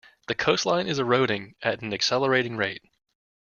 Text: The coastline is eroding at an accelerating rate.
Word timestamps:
The 0.25 0.33
coastline 0.33 0.87
is 0.87 0.97
eroding 0.97 1.53
at 1.61 1.83
an 1.83 1.93
accelerating 1.93 2.57
rate. 2.57 2.81